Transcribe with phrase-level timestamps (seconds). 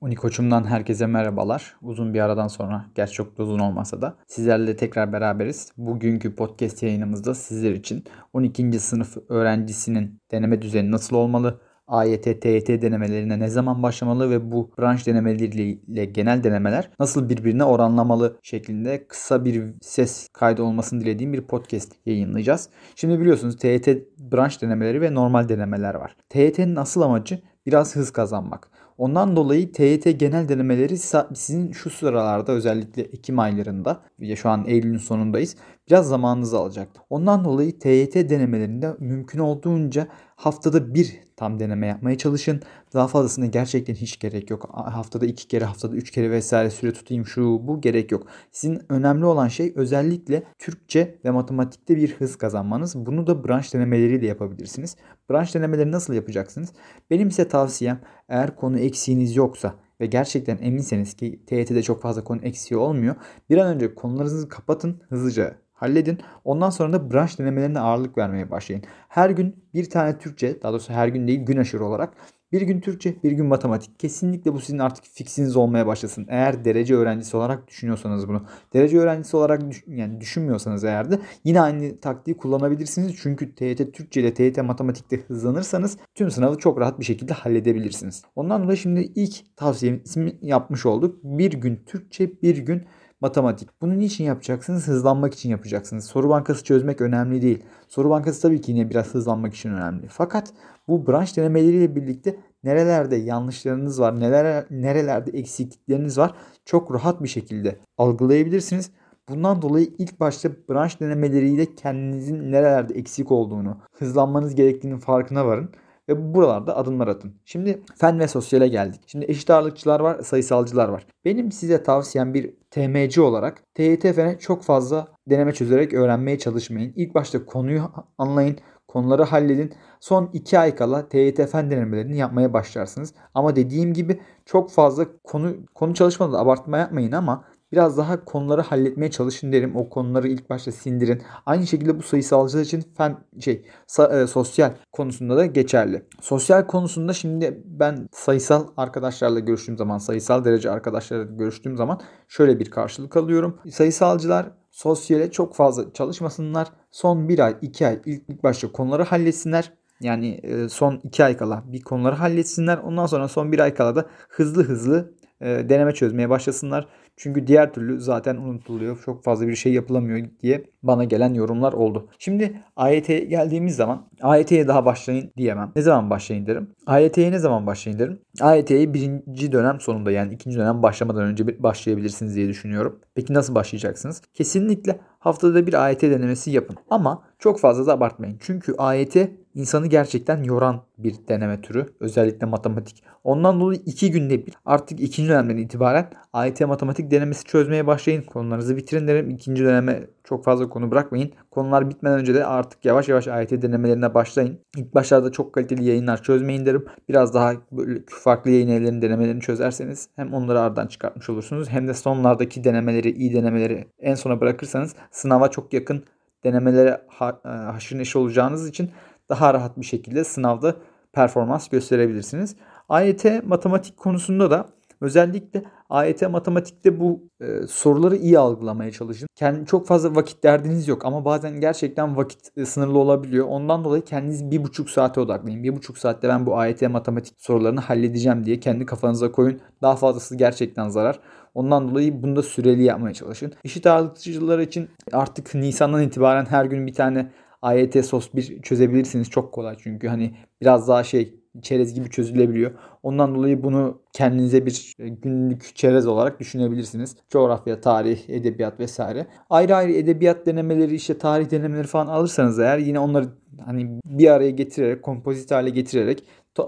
[0.00, 1.76] Unikoç'umdan herkese merhabalar.
[1.82, 5.72] Uzun bir aradan sonra, gerçi çok da uzun olmasa da sizlerle tekrar beraberiz.
[5.76, 8.80] Bugünkü podcast yayınımızda sizler için 12.
[8.80, 15.06] sınıf öğrencisinin deneme düzeni nasıl olmalı, AYT, TYT denemelerine ne zaman başlamalı ve bu branş
[15.06, 21.92] denemeleriyle genel denemeler nasıl birbirine oranlamalı şeklinde kısa bir ses kaydı olmasını dilediğim bir podcast
[22.06, 22.68] yayınlayacağız.
[22.96, 23.88] Şimdi biliyorsunuz TYT
[24.18, 26.16] branş denemeleri ve normal denemeler var.
[26.28, 28.70] TYT'nin asıl amacı biraz hız kazanmak.
[28.98, 34.98] Ondan dolayı TYT genel denemeleri sizin şu sıralarda özellikle Ekim aylarında ya şu an Eylül'ün
[34.98, 35.56] sonundayız
[35.88, 36.88] biraz zamanınızı alacak.
[37.10, 42.62] Ondan dolayı TYT denemelerinde mümkün olduğunca haftada bir tam deneme yapmaya çalışın.
[42.94, 44.70] Daha fazlasına gerçekten hiç gerek yok.
[44.72, 48.26] Haftada iki kere, haftada üç kere vesaire süre tutayım şu bu gerek yok.
[48.52, 53.06] Sizin önemli olan şey özellikle Türkçe ve matematikte bir hız kazanmanız.
[53.06, 54.96] Bunu da branş denemeleriyle yapabilirsiniz.
[55.30, 56.72] Branş denemeleri nasıl yapacaksınız?
[57.10, 62.40] Benim ise tavsiyem eğer konu eksiğiniz yoksa ve gerçekten eminseniz ki TYT'de çok fazla konu
[62.42, 63.14] eksiği olmuyor.
[63.50, 66.18] Bir an önce konularınızı kapatın hızlıca halledin.
[66.44, 68.82] Ondan sonra da branş denemelerine ağırlık vermeye başlayın.
[69.08, 72.12] Her gün bir tane Türkçe, daha doğrusu her gün değil gün aşırı olarak
[72.52, 73.98] bir gün Türkçe, bir gün matematik.
[73.98, 76.26] Kesinlikle bu sizin artık fiksiniz olmaya başlasın.
[76.28, 78.42] Eğer derece öğrencisi olarak düşünüyorsanız bunu.
[78.74, 83.16] Derece öğrencisi olarak düş yani düşünmüyorsanız eğer de yine aynı taktiği kullanabilirsiniz.
[83.16, 88.22] Çünkü TYT Türkçe ile TYT matematikte hızlanırsanız tüm sınavı çok rahat bir şekilde halledebilirsiniz.
[88.36, 91.24] Ondan dolayı şimdi ilk tavsiyemi yapmış olduk.
[91.24, 92.86] Bir gün Türkçe, bir gün
[93.20, 93.68] matematik.
[93.80, 94.88] Bunu niçin yapacaksınız?
[94.88, 96.04] Hızlanmak için yapacaksınız.
[96.04, 97.62] Soru bankası çözmek önemli değil.
[97.88, 100.08] Soru bankası tabii ki yine biraz hızlanmak için önemli.
[100.08, 100.52] Fakat
[100.88, 107.78] bu branş denemeleriyle birlikte nerelerde yanlışlarınız var, neler, nerelerde eksiklikleriniz var çok rahat bir şekilde
[107.98, 108.90] algılayabilirsiniz.
[109.28, 115.70] Bundan dolayı ilk başta branş denemeleriyle kendinizin nerelerde eksik olduğunu, hızlanmanız gerektiğinin farkına varın
[116.08, 117.34] ve buralarda adımlar atın.
[117.44, 119.00] Şimdi fen ve sosyale geldik.
[119.06, 121.06] Şimdi eşit ağırlıkçılar var, sayısalcılar var.
[121.24, 126.92] Benim size tavsiyem bir TMC olarak TYT fene çok fazla deneme çözerek öğrenmeye çalışmayın.
[126.96, 127.82] İlk başta konuyu
[128.18, 128.58] anlayın,
[128.88, 129.74] konuları halledin.
[130.00, 133.14] Son 2 ay kala TYT fen denemelerini yapmaya başlarsınız.
[133.34, 137.44] Ama dediğim gibi çok fazla konu konu çalışmada abartma yapmayın ama
[137.76, 139.76] biraz daha konuları halletmeye çalışın derim.
[139.76, 141.22] O konuları ilk başta sindirin.
[141.46, 143.66] Aynı şekilde bu sayısalcılar için fen şey
[144.10, 146.02] e, sosyal konusunda da geçerli.
[146.20, 152.70] Sosyal konusunda şimdi ben sayısal arkadaşlarla görüştüğüm zaman, sayısal derece arkadaşlarla görüştüğüm zaman şöyle bir
[152.70, 153.60] karşılık alıyorum.
[153.70, 156.68] Sayısalcılar sosyale çok fazla çalışmasınlar.
[156.90, 159.72] Son bir ay, iki ay ilk, ilk başta konuları halletsinler.
[160.00, 162.78] Yani e, son iki ay kala bir konuları halletsinler.
[162.78, 166.88] Ondan sonra son bir ay kala da hızlı hızlı e, deneme çözmeye başlasınlar.
[167.16, 169.02] Çünkü diğer türlü zaten unutuluyor.
[169.04, 172.08] Çok fazla bir şey yapılamıyor diye bana gelen yorumlar oldu.
[172.18, 175.72] Şimdi AYT'ye geldiğimiz zaman AYT'ye daha başlayın diyemem.
[175.76, 176.70] Ne zaman başlayın derim.
[176.86, 178.20] AYT'ye ne zaman başlayın derim.
[178.40, 183.00] AYT'ye birinci dönem sonunda yani ikinci dönem başlamadan önce başlayabilirsiniz diye düşünüyorum.
[183.14, 184.22] Peki nasıl başlayacaksınız?
[184.34, 186.76] Kesinlikle haftada bir AYT denemesi yapın.
[186.90, 188.36] Ama çok fazla da abartmayın.
[188.40, 189.16] Çünkü AYT
[189.54, 191.86] insanı gerçekten yoran bir deneme türü.
[192.00, 193.04] Özellikle matematik.
[193.24, 198.22] Ondan dolayı iki günde bir artık ikinci dönemden itibaren AYT matematik denemesi çözmeye başlayın.
[198.22, 199.30] Konularınızı bitirin derim.
[199.30, 201.32] İkinci döneme çok fazla konu bırakmayın.
[201.50, 204.58] Konular bitmeden önce de artık yavaş yavaş AYT denemelerine başlayın.
[204.76, 206.84] İlk başlarda çok kaliteli yayınlar çözmeyin derim.
[207.08, 211.94] Biraz daha böyle farklı yayın evlerinin denemelerini çözerseniz hem onları aradan çıkartmış olursunuz hem de
[211.94, 216.04] sonlardaki denemeleri, iyi denemeleri en sona bırakırsanız sınava çok yakın
[216.44, 218.90] denemelere e, haşır neşir olacağınız için
[219.28, 220.76] daha rahat bir şekilde sınavda
[221.12, 222.56] performans gösterebilirsiniz.
[222.88, 224.68] AYT matematik konusunda da
[225.00, 229.28] özellikle AYT matematikte bu e, soruları iyi algılamaya çalışın.
[229.34, 233.46] Kendi çok fazla vakit derdiniz yok ama bazen gerçekten vakit e, sınırlı olabiliyor.
[233.48, 235.62] Ondan dolayı kendiniz bir buçuk saate odaklayın.
[235.62, 239.60] Bir buçuk saatte ben bu AYT matematik sorularını halledeceğim diye kendi kafanıza koyun.
[239.82, 241.20] Daha fazlası gerçekten zarar.
[241.54, 243.52] Ondan dolayı bunu da süreli yapmaya çalışın.
[243.64, 247.32] İşit ağırlıkçılar için artık Nisan'dan itibaren her gün bir tane
[247.62, 249.30] AYT sos bir çözebilirsiniz.
[249.30, 252.70] Çok kolay çünkü hani biraz daha şey çerez gibi çözülebiliyor.
[253.02, 257.16] Ondan dolayı bunu kendinize bir e, günlük çerez olarak düşünebilirsiniz.
[257.28, 259.26] Coğrafya, tarih, edebiyat vesaire.
[259.50, 263.28] Ayrı ayrı edebiyat denemeleri, işte tarih denemeleri falan alırsanız eğer yine onları
[263.64, 266.22] hani bir araya getirerek, kompozit hale getirerek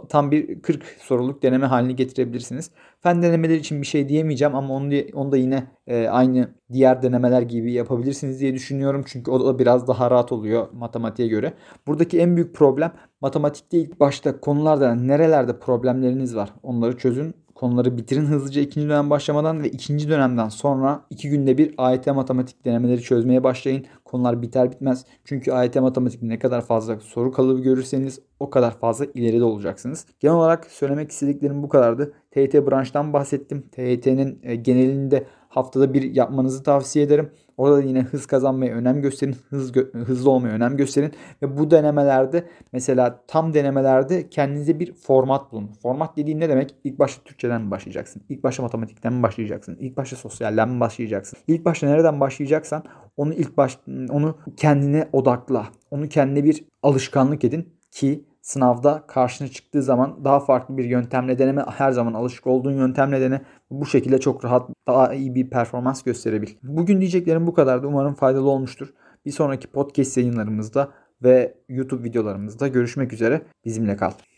[0.09, 2.71] tam bir 40 soruluk deneme halini getirebilirsiniz.
[3.01, 7.43] Fen denemeleri için bir şey diyemeyeceğim ama onu, onu da yine e, aynı diğer denemeler
[7.43, 9.05] gibi yapabilirsiniz diye düşünüyorum.
[9.07, 11.53] Çünkü o da biraz daha rahat oluyor matematiğe göre.
[11.87, 18.27] Buradaki en büyük problem matematikte ilk başta konularda nerelerde problemleriniz var onları çözün konuları bitirin
[18.27, 23.45] hızlıca ikinci dönem başlamadan ve ikinci dönemden sonra iki günde bir AYT matematik denemeleri çözmeye
[23.45, 23.87] başlayın.
[24.09, 25.05] Konular biter bitmez.
[25.25, 30.07] Çünkü AYT matematik ne kadar fazla soru kalıbı görürseniz o kadar fazla ileride olacaksınız.
[30.21, 32.13] Genel olarak söylemek istediklerim bu kadardı.
[32.31, 33.63] TYT branştan bahsettim.
[33.73, 37.31] TYT'nin e, genelinde haftada bir yapmanızı tavsiye ederim.
[37.57, 39.37] Orada da yine hız kazanmaya önem gösterin.
[39.51, 41.13] Hız gö- hızlı olmaya önem gösterin.
[41.43, 45.71] Ve bu denemelerde mesela tam denemelerde kendinize bir format bulun.
[45.83, 46.75] Format dediğim ne demek?
[46.85, 48.23] İlk başta Türkçeden mi başlayacaksın?
[48.29, 49.77] İlk başta matematikten mi başlayacaksın?
[49.81, 51.39] İlk başta sosyalden mi başlayacaksın?
[51.49, 52.83] İlk başta nereden başlayacaksan
[53.19, 53.79] onu ilk baş
[54.11, 55.69] onu kendine odakla.
[55.91, 61.65] Onu kendine bir alışkanlık edin ki sınavda karşına çıktığı zaman daha farklı bir yöntemle deneme
[61.77, 66.49] her zaman alışık olduğun yöntemle dene bu şekilde çok rahat daha iyi bir performans gösterebil.
[66.63, 67.87] Bugün diyeceklerim bu kadardı.
[67.87, 68.89] Umarım faydalı olmuştur.
[69.27, 70.89] Bir sonraki podcast yayınlarımızda
[71.23, 73.43] ve YouTube videolarımızda görüşmek üzere.
[73.65, 74.13] Bizimle kal.